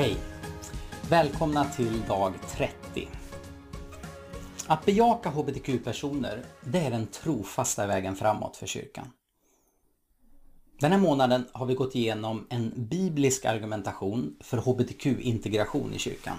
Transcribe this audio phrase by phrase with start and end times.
[0.00, 0.16] Hej!
[1.10, 3.08] Välkomna till dag 30.
[4.66, 9.10] Att bejaka hbtq-personer, det är den trofasta vägen framåt för kyrkan.
[10.78, 16.36] Den här månaden har vi gått igenom en biblisk argumentation för hbtq-integration i kyrkan.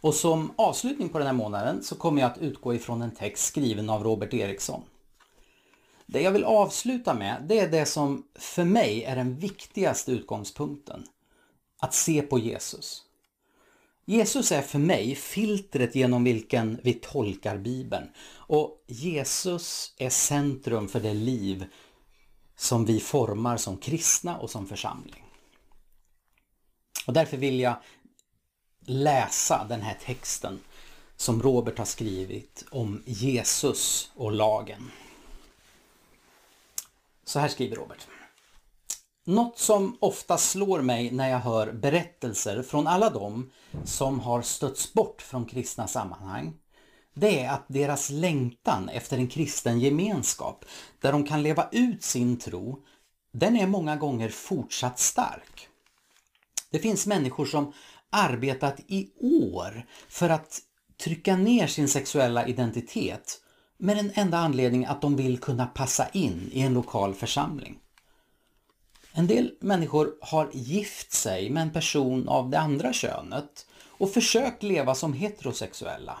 [0.00, 3.44] Och som avslutning på den här månaden så kommer jag att utgå ifrån en text
[3.44, 4.82] skriven av Robert Eriksson.
[6.06, 11.06] Det jag vill avsluta med, det är det som för mig är den viktigaste utgångspunkten.
[11.78, 13.04] Att se på Jesus.
[14.04, 18.08] Jesus är för mig filtret genom vilken vi tolkar Bibeln.
[18.30, 21.66] Och Jesus är centrum för det liv
[22.56, 25.24] som vi formar som kristna och som församling.
[27.06, 27.76] Och därför vill jag
[28.80, 30.60] läsa den här texten
[31.16, 34.90] som Robert har skrivit om Jesus och lagen.
[37.24, 38.06] Så här skriver Robert.
[39.28, 43.50] Något som ofta slår mig när jag hör berättelser från alla de
[43.84, 46.54] som har stötts bort från kristna sammanhang
[47.14, 50.64] det är att deras längtan efter en kristen gemenskap
[51.00, 52.82] där de kan leva ut sin tro,
[53.32, 55.68] den är många gånger fortsatt stark.
[56.70, 57.72] Det finns människor som
[58.10, 60.60] arbetat i år för att
[61.04, 63.40] trycka ner sin sexuella identitet
[63.78, 67.78] med den enda anledningen att de vill kunna passa in i en lokal församling.
[69.18, 74.62] En del människor har gift sig med en person av det andra könet och försökt
[74.62, 76.18] leva som heterosexuella.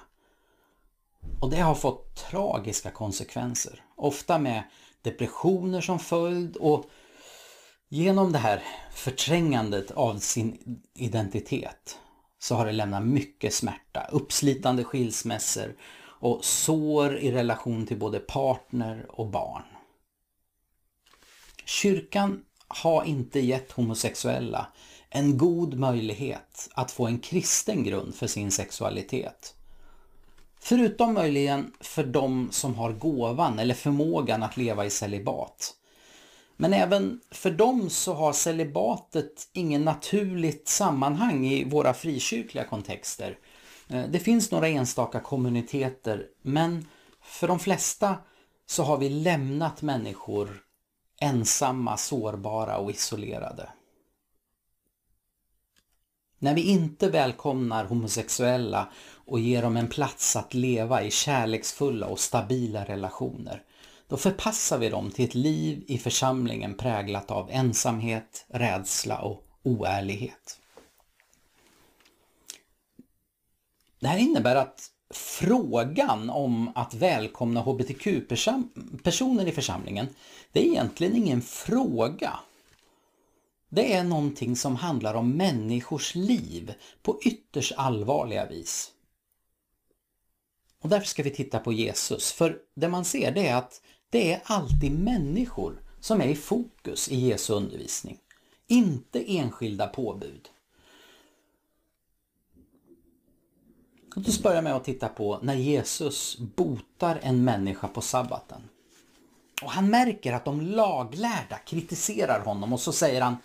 [1.40, 4.62] Och det har fått tragiska konsekvenser, ofta med
[5.02, 6.84] depressioner som följd och
[7.88, 11.98] genom det här förträngandet av sin identitet
[12.38, 19.06] så har det lämnat mycket smärta, uppslitande skilsmässor och sår i relation till både partner
[19.08, 19.62] och barn.
[21.64, 24.66] Kyrkan har inte gett homosexuella
[25.10, 29.54] en god möjlighet att få en kristen grund för sin sexualitet.
[30.60, 35.74] Förutom möjligen för de som har gåvan eller förmågan att leva i celibat.
[36.56, 43.38] Men även för dem så har celibatet ingen naturligt sammanhang i våra frikyrkliga kontexter.
[43.88, 46.86] Eh, det finns några enstaka kommuniteter men
[47.22, 48.16] för de flesta
[48.66, 50.62] så har vi lämnat människor
[51.20, 53.68] ensamma, sårbara och isolerade.
[56.38, 58.92] När vi inte välkomnar homosexuella
[59.26, 63.62] och ger dem en plats att leva i kärleksfulla och stabila relationer,
[64.08, 70.60] då förpassar vi dem till ett liv i församlingen präglat av ensamhet, rädsla och oärlighet.
[74.00, 80.06] Det här innebär att frågan om att välkomna hbtq-personer i församlingen,
[80.52, 82.40] det är egentligen ingen fråga.
[83.68, 88.92] Det är någonting som handlar om människors liv på ytterst allvarliga vis.
[90.82, 94.32] Och därför ska vi titta på Jesus, för det man ser det är att det
[94.32, 98.18] är alltid människor som är i fokus i Jesu undervisning,
[98.66, 100.48] inte enskilda påbud.
[104.14, 108.68] Låt oss börja med att titta på när Jesus botar en människa på sabbaten.
[109.62, 113.36] Och han märker att de laglärda kritiserar honom och så säger han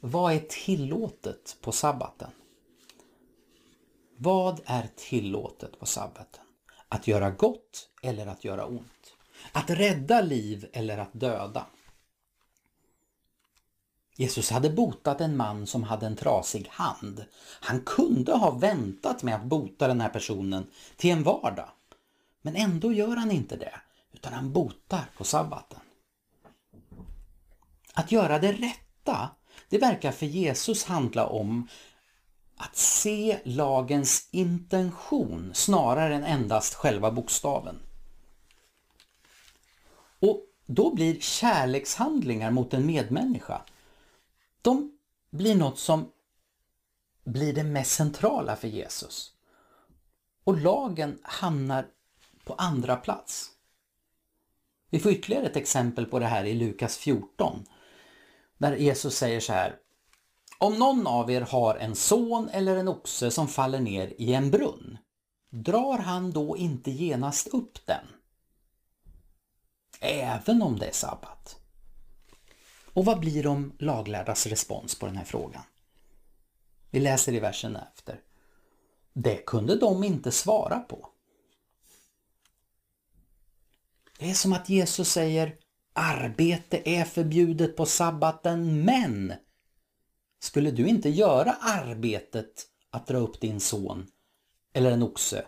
[0.00, 2.30] Vad är tillåtet på sabbaten?
[4.16, 6.44] Vad är tillåtet på sabbaten?
[6.88, 9.16] Att göra gott eller att göra ont?
[9.52, 11.66] Att rädda liv eller att döda?
[14.16, 17.24] Jesus hade botat en man som hade en trasig hand.
[17.60, 21.68] Han kunde ha väntat med att bota den här personen till en vardag.
[22.42, 23.74] Men ändå gör han inte det,
[24.12, 25.80] utan han botar på sabbaten.
[27.94, 29.30] Att göra det rätta,
[29.68, 31.68] det verkar för Jesus handla om
[32.56, 37.78] att se lagens intention snarare än endast själva bokstaven.
[40.20, 43.62] Och då blir kärlekshandlingar mot en medmänniska
[44.62, 44.98] de
[45.30, 46.12] blir något som
[47.24, 49.32] blir det mest centrala för Jesus.
[50.44, 51.86] Och lagen hamnar
[52.44, 53.50] på andra plats.
[54.90, 57.64] Vi får ytterligare ett exempel på det här i Lukas 14.
[58.58, 59.76] Där Jesus säger så här.
[60.58, 64.50] Om någon av er har en son eller en oxe som faller ner i en
[64.50, 64.98] brunn,
[65.50, 68.06] drar han då inte genast upp den?
[70.00, 71.61] Även om det är sabbat.
[72.92, 75.62] Och vad blir de laglärdas respons på den här frågan?
[76.90, 78.20] Vi läser i versen efter.
[79.12, 81.08] Det kunde de inte svara på.
[84.18, 85.56] Det är som att Jesus säger
[85.92, 89.34] arbete är förbjudet på sabbaten men
[90.40, 94.06] skulle du inte göra arbetet att dra upp din son
[94.72, 95.44] eller en oxe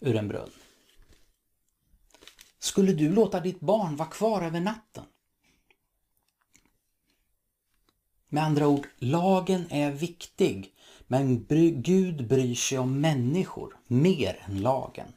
[0.00, 0.50] ur en brunn?
[2.58, 5.04] Skulle du låta ditt barn vara kvar över natten?
[8.28, 10.72] Med andra ord, lagen är viktig,
[11.06, 11.46] men
[11.82, 15.12] Gud bryr sig om människor mer än lagen.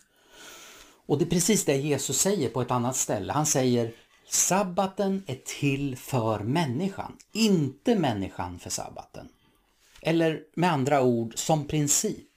[1.06, 3.34] Och det är precis det Jesus säger på ett annat ställe.
[3.34, 3.94] Han säger
[4.30, 9.30] sabbaten är till för människan, inte människan för sabbaten.
[10.02, 12.28] Eller med andra ord, som princip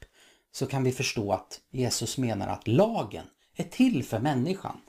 [0.53, 3.27] så kan vi förstå att Jesus menar att lagen
[3.57, 4.81] är till för människan,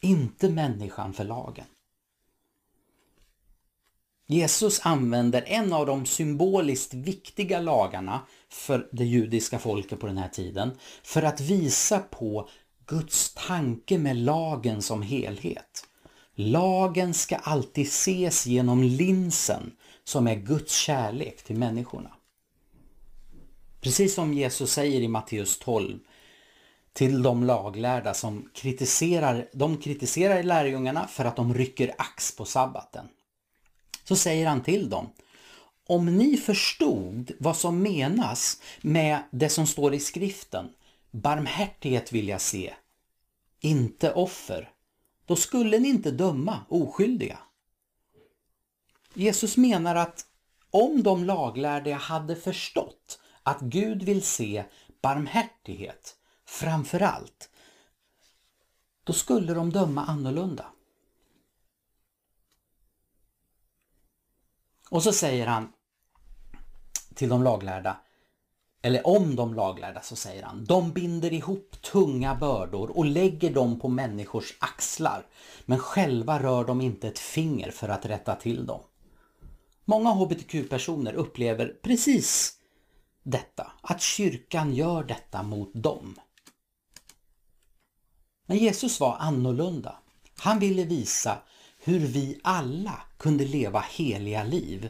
[0.00, 1.66] inte människan för lagen.
[4.32, 10.28] Jesus använder en av de symboliskt viktiga lagarna för det judiska folket på den här
[10.28, 10.70] tiden
[11.02, 12.48] för att visa på
[12.86, 15.84] Guds tanke med lagen som helhet.
[16.34, 19.72] Lagen ska alltid ses genom linsen
[20.04, 22.10] som är Guds kärlek till människorna.
[23.80, 25.98] Precis som Jesus säger i Matteus 12
[26.92, 33.08] till de laglärda som kritiserar, de kritiserar lärjungarna för att de rycker ax på sabbaten.
[34.04, 35.10] Så säger han till dem,
[35.86, 40.68] om ni förstod vad som menas med det som står i skriften,
[41.10, 42.74] barmhärtighet vill jag se,
[43.60, 44.70] inte offer,
[45.26, 47.38] då skulle ni inte döma oskyldiga.
[49.14, 50.26] Jesus menar att
[50.70, 54.64] om de laglärda hade förstått att Gud vill se
[55.02, 56.16] barmhärtighet
[56.46, 57.50] framför allt,
[59.04, 60.66] då skulle de döma annorlunda.
[64.92, 65.72] Och så säger han
[67.14, 68.00] till de laglärda,
[68.82, 73.80] eller om de laglärda så säger han, de binder ihop tunga bördor och lägger dem
[73.80, 75.26] på människors axlar,
[75.64, 78.80] men själva rör de inte ett finger för att rätta till dem.
[79.84, 82.58] Många hbtq-personer upplever precis
[83.22, 86.20] detta, att kyrkan gör detta mot dem.
[88.46, 89.98] Men Jesus var annorlunda.
[90.36, 91.38] Han ville visa
[91.84, 94.88] hur vi alla kunde leva heliga liv.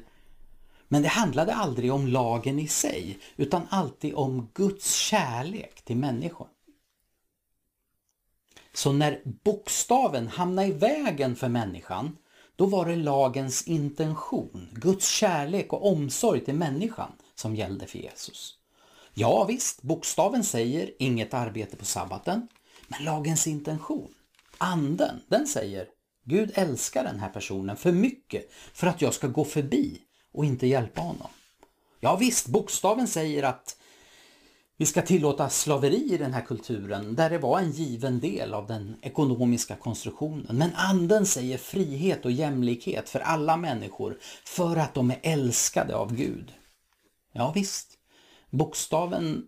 [0.89, 6.49] Men det handlade aldrig om lagen i sig, utan alltid om Guds kärlek till människor.
[8.75, 12.17] Så när bokstaven hamnade i vägen för människan,
[12.57, 18.59] då var det lagens intention, Guds kärlek och omsorg till människan som gällde för Jesus.
[19.15, 22.49] Ja visst, bokstaven säger inget arbete på sabbaten,
[22.89, 24.15] men lagens intention,
[24.59, 25.87] anden, den säger
[26.25, 30.01] Gud älskar den här personen för mycket för att jag ska gå förbi
[30.33, 31.29] och inte hjälpa honom.
[32.01, 33.77] Ja visst, bokstaven säger att
[34.77, 38.67] vi ska tillåta slaveri i den här kulturen där det var en given del av
[38.67, 40.57] den ekonomiska konstruktionen.
[40.59, 46.15] Men anden säger frihet och jämlikhet för alla människor för att de är älskade av
[46.15, 46.53] Gud.
[47.33, 47.89] Ja visst,
[48.51, 49.47] bokstaven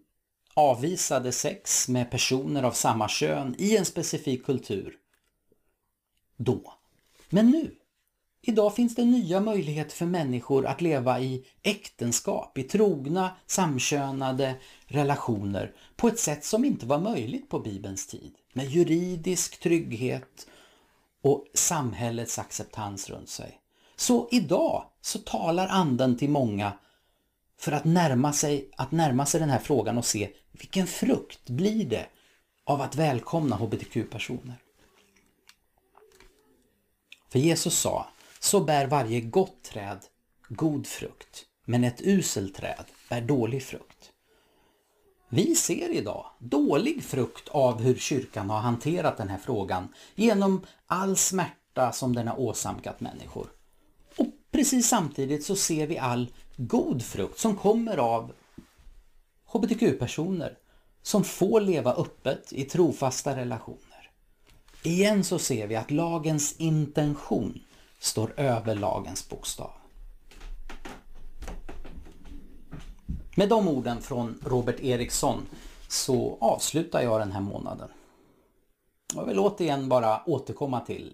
[0.54, 4.94] avvisade sex med personer av samma kön i en specifik kultur.
[6.36, 6.72] Då.
[7.30, 7.74] Men nu,
[8.42, 14.54] idag finns det nya möjligheter för människor att leva i äktenskap, i trogna, samkönade
[14.86, 18.34] relationer på ett sätt som inte var möjligt på Bibelns tid.
[18.52, 20.46] Med juridisk trygghet
[21.22, 23.60] och samhällets acceptans runt sig.
[23.96, 26.72] Så idag så talar anden till många
[27.58, 31.84] för att närma sig, att närma sig den här frågan och se vilken frukt blir
[31.84, 32.06] det
[32.64, 34.63] av att välkomna hbtq-personer.
[37.34, 38.06] För Jesus sa,
[38.40, 39.98] så bär varje gott träd
[40.48, 44.12] god frukt, men ett uselt träd bär dålig frukt.
[45.28, 51.16] Vi ser idag dålig frukt av hur kyrkan har hanterat den här frågan genom all
[51.16, 53.46] smärta som den har åsamkat människor.
[54.16, 58.32] Och precis samtidigt så ser vi all god frukt som kommer av
[59.52, 60.58] hbtq-personer
[61.02, 63.83] som får leva öppet i trofasta relationer.
[64.86, 67.60] Igen så ser vi att lagens intention
[67.98, 69.70] står över lagens bokstav.
[73.36, 75.46] Med de orden från Robert Eriksson
[75.88, 77.88] så avslutar jag den här månaden.
[79.14, 81.12] Jag vill återigen bara återkomma till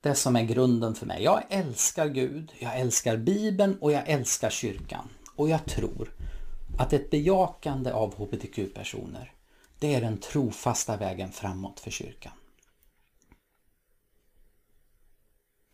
[0.00, 1.22] det som är grunden för mig.
[1.22, 5.08] Jag älskar Gud, jag älskar Bibeln och jag älskar kyrkan.
[5.36, 6.14] Och jag tror
[6.78, 9.32] att ett bejakande av hbtq-personer,
[9.78, 12.32] det är den trofasta vägen framåt för kyrkan.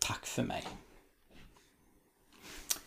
[0.07, 0.65] Tack för mig.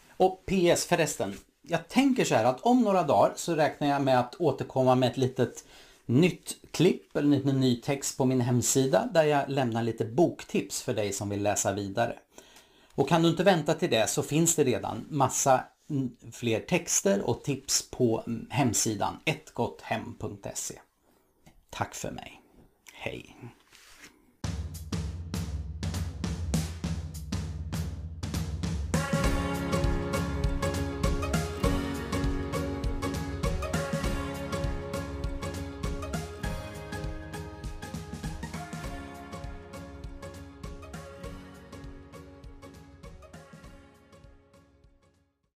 [0.10, 4.20] Och PS förresten, jag tänker så här att om några dagar så räknar jag med
[4.20, 5.66] att återkomma med ett litet
[6.06, 10.94] nytt klipp eller en ny text på min hemsida där jag lämnar lite boktips för
[10.94, 12.20] dig som vill läsa vidare.
[12.96, 15.64] Och kan du inte vänta till det så finns det redan massa
[16.32, 20.80] fler texter och tips på hemsidan ettgotthem.se.
[21.70, 22.42] Tack för mig.
[22.94, 23.36] Hej!